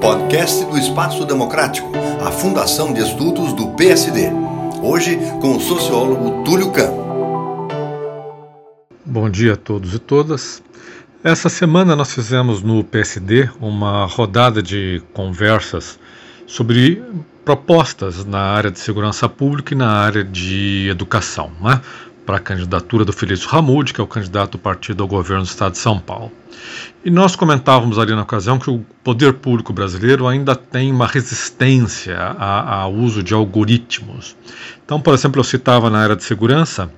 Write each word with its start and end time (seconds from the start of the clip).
Podcast 0.00 0.64
do 0.64 0.78
Espaço 0.78 1.26
Democrático, 1.26 1.92
a 2.24 2.30
Fundação 2.30 2.94
de 2.94 3.02
Estudos 3.02 3.52
do 3.52 3.68
PSD. 3.74 4.30
Hoje 4.82 5.18
com 5.42 5.56
o 5.56 5.60
sociólogo 5.60 6.42
Túlio 6.42 6.72
Campos. 6.72 7.04
Bom 9.04 9.28
dia 9.28 9.52
a 9.52 9.56
todos 9.56 9.92
e 9.94 9.98
todas. 9.98 10.62
Essa 11.22 11.50
semana 11.50 11.94
nós 11.94 12.14
fizemos 12.14 12.62
no 12.62 12.82
PSD 12.82 13.50
uma 13.60 14.06
rodada 14.06 14.62
de 14.62 15.02
conversas 15.12 15.98
sobre 16.46 17.02
propostas 17.44 18.24
na 18.24 18.40
área 18.40 18.70
de 18.70 18.78
segurança 18.78 19.28
pública 19.28 19.74
e 19.74 19.76
na 19.76 19.90
área 19.90 20.24
de 20.24 20.88
educação, 20.90 21.52
né? 21.60 21.82
Para 22.28 22.36
a 22.36 22.40
candidatura 22.40 23.06
do 23.06 23.12
Felício 23.12 23.48
Ramud, 23.48 23.90
que 23.90 24.02
é 24.02 24.04
o 24.04 24.06
candidato 24.06 24.52
do 24.52 24.58
partido 24.58 25.02
ao 25.02 25.08
governo 25.08 25.44
do 25.44 25.48
estado 25.48 25.72
de 25.72 25.78
São 25.78 25.98
Paulo. 25.98 26.30
E 27.02 27.08
nós 27.10 27.34
comentávamos 27.34 27.98
ali 27.98 28.14
na 28.14 28.20
ocasião 28.20 28.58
que 28.58 28.68
o 28.68 28.84
poder 29.02 29.32
público 29.32 29.72
brasileiro 29.72 30.28
ainda 30.28 30.54
tem 30.54 30.92
uma 30.92 31.06
resistência 31.06 32.18
ao 32.18 32.92
uso 32.92 33.22
de 33.22 33.32
algoritmos. 33.32 34.36
Então, 34.84 35.00
por 35.00 35.14
exemplo, 35.14 35.40
eu 35.40 35.44
citava 35.44 35.88
na 35.88 36.00
área 36.00 36.14
de 36.14 36.22
segurança 36.22 36.90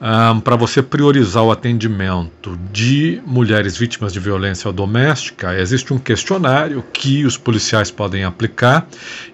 um, 0.00 0.38
para 0.38 0.54
você 0.54 0.80
priorizar 0.80 1.42
o 1.42 1.50
atendimento 1.50 2.56
de 2.72 3.20
mulheres 3.26 3.76
vítimas 3.76 4.12
de 4.12 4.20
violência 4.20 4.72
doméstica, 4.72 5.58
existe 5.58 5.92
um 5.92 5.98
questionário 5.98 6.84
que 6.92 7.24
os 7.24 7.36
policiais 7.36 7.90
podem 7.90 8.22
aplicar 8.22 8.86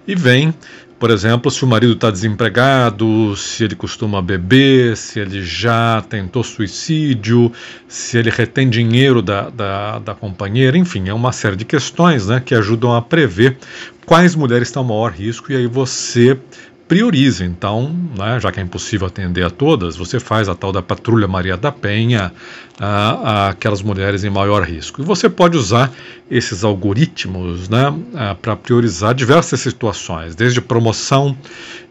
e 0.07 0.15
vem, 0.15 0.51
por 0.99 1.11
exemplo, 1.11 1.51
se 1.51 1.63
o 1.63 1.67
marido 1.67 1.93
está 1.93 2.09
desempregado, 2.09 3.35
se 3.35 3.63
ele 3.63 3.75
costuma 3.75 4.21
beber, 4.21 4.97
se 4.97 5.19
ele 5.19 5.43
já 5.43 6.03
tentou 6.09 6.43
suicídio, 6.43 7.51
se 7.87 8.17
ele 8.17 8.31
retém 8.31 8.67
dinheiro 8.67 9.21
da, 9.21 9.49
da, 9.49 9.99
da 9.99 10.15
companheira, 10.15 10.77
enfim, 10.77 11.07
é 11.07 11.13
uma 11.13 11.31
série 11.31 11.55
de 11.55 11.65
questões 11.65 12.27
né, 12.27 12.41
que 12.43 12.55
ajudam 12.55 12.95
a 12.95 13.01
prever 13.01 13.57
quais 14.05 14.35
mulheres 14.35 14.69
estão 14.69 14.83
em 14.83 14.87
maior 14.87 15.11
risco 15.11 15.51
e 15.51 15.55
aí 15.55 15.67
você 15.67 16.39
priorize. 16.87 17.43
Então, 17.43 17.93
né, 18.17 18.39
já 18.39 18.51
que 18.51 18.59
é 18.59 18.63
impossível 18.63 19.07
atender 19.07 19.43
a 19.43 19.49
todas, 19.49 19.95
você 19.95 20.19
faz 20.19 20.47
a 20.47 20.55
tal 20.55 20.71
da 20.71 20.81
Patrulha 20.81 21.27
Maria 21.27 21.57
da 21.57 21.71
Penha, 21.71 22.31
a, 22.79 22.87
a 23.11 23.49
aquelas 23.49 23.81
mulheres 23.81 24.23
em 24.23 24.29
maior 24.29 24.63
risco. 24.63 25.01
E 25.01 25.05
você 25.05 25.29
pode 25.29 25.57
usar 25.57 25.91
esses 26.29 26.63
algoritmos 26.63 27.69
né, 27.69 27.93
para 28.41 28.55
priorizar 28.55 29.13
diversas 29.13 29.59
situações, 29.59 30.35
desde 30.35 30.61
promoção 30.61 31.37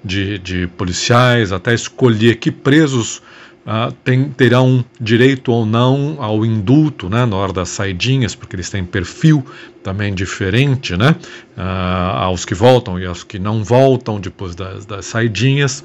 de, 0.05 0.39
de 0.39 0.67
policiais 0.67 1.53
até 1.53 1.75
escolher 1.75 2.37
que 2.37 2.51
presos 2.51 3.23
uh, 3.67 3.93
tem, 4.05 4.31
terão 4.31 4.85
direito 5.01 5.53
ou 5.53 5.67
não 5.67 6.17
ao 6.19 6.47
indulto 6.47 7.11
né, 7.11 7.27
na 7.27 7.37
hora 7.37 7.53
das 7.53 7.69
saidinhas, 7.69 8.35
porque 8.35 8.57
eles 8.57 8.71
têm 8.71 8.85
perfil 8.85 9.45
também 9.83 10.15
diferente 10.15 10.97
né, 10.97 11.17
uh, 11.57 11.61
aos 11.61 12.45
que 12.45 12.55
voltam 12.55 12.99
e 12.99 13.05
aos 13.05 13.25
que 13.25 13.39
não 13.39 13.65
voltam 13.65 14.21
depois 14.21 14.55
das, 14.55 14.87
das 14.87 15.07
saidinhas. 15.07 15.85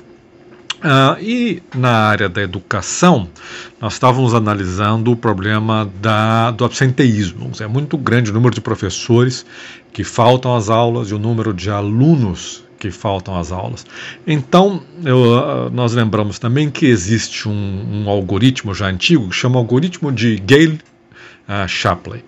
Uh, 0.81 1.21
e 1.21 1.61
na 1.75 1.91
área 1.91 2.27
da 2.27 2.41
educação, 2.41 3.29
nós 3.79 3.93
estávamos 3.93 4.33
analisando 4.33 5.11
o 5.11 5.15
problema 5.15 5.87
da, 6.01 6.49
do 6.49 6.65
absenteísmo. 6.65 7.51
É 7.59 7.67
muito 7.67 7.97
grande 7.99 8.31
o 8.31 8.33
número 8.33 8.55
de 8.55 8.61
professores 8.61 9.45
que 9.93 10.03
faltam 10.03 10.55
às 10.55 10.69
aulas 10.69 11.11
e 11.11 11.13
o 11.13 11.19
número 11.19 11.53
de 11.53 11.69
alunos 11.69 12.63
que 12.81 12.89
faltam 12.89 13.37
às 13.37 13.51
aulas. 13.51 13.85
Então, 14.25 14.81
eu, 15.05 15.35
ah, 15.35 15.69
nós 15.71 15.93
lembramos 15.93 16.39
também 16.39 16.71
que 16.71 16.87
existe 16.87 17.47
um, 17.47 17.51
um, 17.53 18.09
algoritmo 18.09 18.73
já 18.73 18.87
antigo 18.87 19.29
que 19.29 19.35
chama 19.35 19.59
algoritmo 19.59 20.11
de 20.11 20.37
Gale 20.37 20.79
uh, 21.47 21.67
Shapley. 21.67 22.25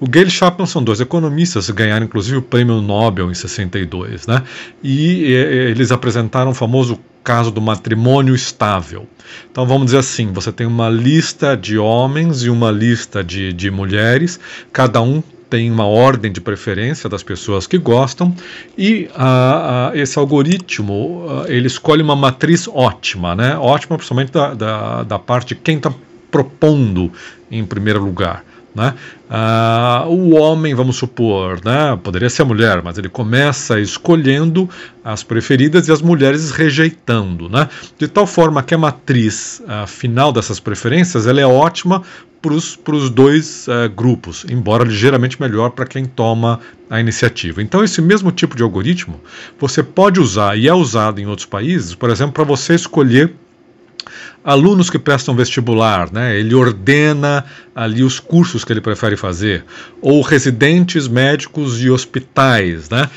O 0.00 0.08
Gale 0.08 0.30
Shapley 0.30 0.66
são 0.66 0.82
dois 0.82 1.02
economistas 1.02 1.68
ganharam 1.68 2.06
inclusive 2.06 2.38
o 2.38 2.42
prêmio 2.42 2.80
Nobel 2.80 3.30
em 3.30 3.34
62, 3.34 4.26
né? 4.26 4.42
E, 4.82 5.26
e 5.26 5.32
eles 5.32 5.92
apresentaram 5.92 6.52
o 6.52 6.54
famoso 6.54 6.98
caso 7.22 7.50
do 7.50 7.60
matrimônio 7.60 8.34
estável. 8.34 9.06
Então 9.50 9.66
vamos 9.66 9.86
dizer 9.86 9.98
assim: 9.98 10.32
você 10.32 10.50
tem 10.50 10.66
uma 10.66 10.88
lista 10.88 11.54
de 11.54 11.76
homens 11.76 12.42
e 12.42 12.48
uma 12.48 12.70
lista 12.70 13.22
de, 13.22 13.52
de 13.52 13.70
mulheres, 13.70 14.40
cada 14.72 15.02
um 15.02 15.22
tem 15.50 15.70
uma 15.70 15.84
ordem 15.84 16.30
de 16.30 16.40
preferência 16.40 17.08
das 17.08 17.22
pessoas 17.22 17.66
que 17.66 17.76
gostam 17.76 18.34
e 18.78 19.10
uh, 19.10 19.92
uh, 19.92 19.96
esse 19.98 20.18
algoritmo 20.18 21.26
uh, 21.26 21.44
ele 21.48 21.66
escolhe 21.66 22.02
uma 22.02 22.14
matriz 22.14 22.68
ótima, 22.68 23.34
né? 23.34 23.56
Ótima 23.58 23.96
principalmente 23.96 24.30
da, 24.30 24.54
da, 24.54 25.02
da 25.02 25.18
parte 25.18 25.48
de 25.48 25.56
quem 25.56 25.76
está 25.76 25.92
propondo 26.30 27.12
em 27.50 27.64
primeiro 27.64 28.02
lugar. 28.02 28.44
Né? 28.74 28.94
Ah, 29.28 30.04
o 30.06 30.36
homem, 30.36 30.74
vamos 30.74 30.96
supor, 30.96 31.60
né? 31.64 31.98
poderia 32.02 32.30
ser 32.30 32.42
a 32.42 32.44
mulher, 32.44 32.80
mas 32.84 32.98
ele 32.98 33.08
começa 33.08 33.80
escolhendo 33.80 34.68
as 35.04 35.24
preferidas 35.24 35.88
e 35.88 35.92
as 35.92 36.00
mulheres 36.00 36.52
rejeitando, 36.52 37.48
né? 37.48 37.68
de 37.98 38.06
tal 38.06 38.28
forma 38.28 38.62
que 38.62 38.72
a 38.72 38.78
matriz 38.78 39.60
ah, 39.66 39.88
final 39.88 40.32
dessas 40.32 40.60
preferências 40.60 41.26
ela 41.26 41.40
é 41.40 41.46
ótima 41.46 42.02
para 42.40 42.94
os 42.94 43.10
dois 43.10 43.68
uh, 43.68 43.88
grupos, 43.90 44.46
embora 44.48 44.82
ligeiramente 44.82 45.40
melhor 45.40 45.70
para 45.70 45.84
quem 45.84 46.06
toma 46.06 46.60
a 46.88 46.98
iniciativa. 46.98 47.62
Então, 47.62 47.84
esse 47.84 48.00
mesmo 48.00 48.32
tipo 48.32 48.56
de 48.56 48.62
algoritmo 48.62 49.20
você 49.58 49.82
pode 49.82 50.18
usar 50.18 50.56
e 50.56 50.66
é 50.66 50.72
usado 50.72 51.20
em 51.20 51.26
outros 51.26 51.46
países, 51.46 51.94
por 51.94 52.08
exemplo, 52.08 52.32
para 52.32 52.44
você 52.44 52.74
escolher 52.74 53.34
alunos 54.44 54.88
que 54.88 54.98
prestam 54.98 55.34
vestibular, 55.34 56.10
né? 56.12 56.38
Ele 56.38 56.54
ordena 56.54 57.44
ali 57.74 58.02
os 58.02 58.18
cursos 58.18 58.64
que 58.64 58.72
ele 58.72 58.80
prefere 58.80 59.16
fazer, 59.16 59.64
ou 60.00 60.20
residentes 60.22 61.08
médicos 61.08 61.82
e 61.82 61.90
hospitais, 61.90 62.90
né? 62.90 63.08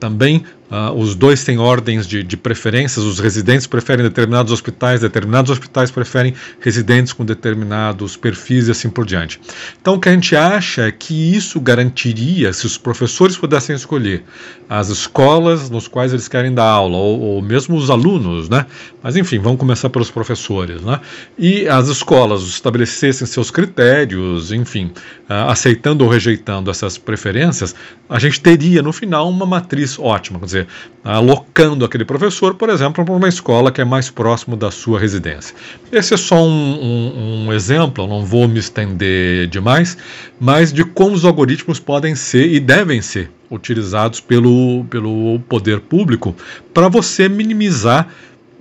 Também 0.00 0.42
uh, 0.70 0.90
os 0.96 1.14
dois 1.14 1.44
têm 1.44 1.58
ordens 1.58 2.06
de, 2.06 2.22
de 2.22 2.34
preferências, 2.34 3.04
os 3.04 3.18
residentes 3.18 3.66
preferem 3.66 4.02
determinados 4.02 4.50
hospitais, 4.50 5.02
determinados 5.02 5.50
hospitais 5.50 5.90
preferem 5.90 6.32
residentes 6.60 7.12
com 7.12 7.26
determinados 7.26 8.16
perfis 8.16 8.68
e 8.68 8.70
assim 8.70 8.88
por 8.88 9.04
diante. 9.04 9.38
Então 9.78 9.94
o 9.94 10.00
que 10.00 10.08
a 10.08 10.12
gente 10.12 10.34
acha 10.34 10.88
é 10.88 10.90
que 10.90 11.36
isso 11.36 11.60
garantiria, 11.60 12.54
se 12.54 12.64
os 12.64 12.78
professores 12.78 13.36
pudessem 13.36 13.76
escolher 13.76 14.24
as 14.66 14.88
escolas 14.88 15.68
nos 15.68 15.88
quais 15.88 16.12
eles 16.12 16.26
querem 16.26 16.54
dar 16.54 16.64
aula, 16.64 16.96
ou, 16.96 17.20
ou 17.20 17.42
mesmo 17.42 17.76
os 17.76 17.90
alunos, 17.90 18.48
né? 18.48 18.64
Mas 19.02 19.14
enfim, 19.14 19.38
vamos 19.38 19.58
começar 19.58 19.90
pelos 19.90 20.10
professores, 20.10 20.65
né? 20.74 21.00
E 21.38 21.68
as 21.68 21.88
escolas 21.88 22.42
estabelecessem 22.42 23.26
seus 23.26 23.50
critérios, 23.50 24.52
enfim, 24.52 24.86
uh, 25.28 25.48
aceitando 25.48 26.04
ou 26.04 26.10
rejeitando 26.10 26.70
essas 26.70 26.98
preferências, 26.98 27.74
a 28.08 28.18
gente 28.18 28.40
teria 28.40 28.82
no 28.82 28.92
final 28.92 29.28
uma 29.28 29.46
matriz 29.46 29.98
ótima, 29.98 30.38
quer 30.40 30.44
dizer, 30.46 30.66
alocando 31.04 31.84
aquele 31.84 32.04
professor, 32.04 32.54
por 32.54 32.68
exemplo, 32.68 33.04
para 33.04 33.14
uma 33.14 33.28
escola 33.28 33.70
que 33.70 33.80
é 33.80 33.84
mais 33.84 34.10
próximo 34.10 34.56
da 34.56 34.70
sua 34.70 34.98
residência. 34.98 35.54
Esse 35.90 36.14
é 36.14 36.16
só 36.16 36.42
um, 36.42 36.48
um, 36.50 37.46
um 37.46 37.52
exemplo, 37.52 38.06
não 38.06 38.24
vou 38.24 38.48
me 38.48 38.58
estender 38.58 39.46
demais, 39.48 39.96
mas 40.38 40.72
de 40.72 40.84
como 40.84 41.14
os 41.14 41.24
algoritmos 41.24 41.78
podem 41.78 42.14
ser 42.14 42.52
e 42.52 42.60
devem 42.60 43.00
ser 43.00 43.30
utilizados 43.50 44.20
pelo, 44.20 44.84
pelo 44.90 45.38
poder 45.48 45.80
público 45.80 46.34
para 46.74 46.88
você 46.88 47.28
minimizar 47.28 48.08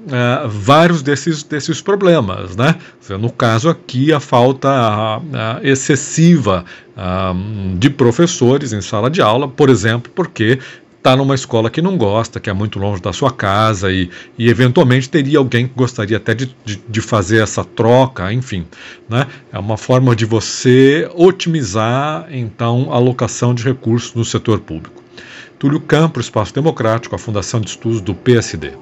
Uh, 0.05 0.47
vários 0.47 1.01
desses, 1.01 1.41
desses 1.41 1.81
problemas. 1.81 2.55
Né? 2.55 2.75
No 3.19 3.31
caso 3.31 3.69
aqui, 3.69 4.13
a 4.13 4.19
falta 4.19 4.69
uh, 5.17 5.21
excessiva 5.66 6.63
de 7.77 7.89
professores 7.89 8.71
em 8.71 8.79
sala 8.79 9.09
de 9.09 9.21
aula, 9.21 9.49
por 9.49 9.69
exemplo, 9.69 10.09
porque 10.16 10.59
está 11.05 11.16
numa 11.16 11.35
escola 11.35 11.69
que 11.69 11.83
não 11.83 11.97
gosta, 11.97 12.39
que 12.39 12.49
é 12.49 12.53
muito 12.53 12.79
longe 12.79 12.99
da 12.99 13.13
sua 13.13 13.29
casa 13.29 13.91
e, 13.91 14.09
e 14.39 14.49
eventualmente 14.49 15.07
teria 15.07 15.38
alguém 15.38 15.67
que 15.67 15.73
gostaria 15.75 16.17
até 16.17 16.33
de, 16.33 16.55
de, 16.66 16.81
de, 16.89 17.01
fazer 17.01 17.43
essa 17.43 17.63
troca, 17.63 18.33
enfim. 18.33 18.66
Né? 19.07 19.27
É 19.53 19.59
uma 19.59 19.77
forma 19.77 20.16
de 20.16 20.25
você 20.25 21.07
otimizar, 21.13 22.27
então, 22.31 22.87
a 22.91 22.95
alocação 22.95 23.53
de 23.53 23.63
recursos 23.63 24.16
no 24.16 24.25
setor 24.25 24.59
público. 24.61 25.03
Túlio 25.59 25.79
Campos, 25.79 26.25
Espaço 26.25 26.53
Democrático, 26.55 27.13
a 27.13 27.19
Fundação 27.19 27.61
de 27.61 27.69
Estudos 27.69 28.01
do 28.01 28.16
PSD. 28.16 28.73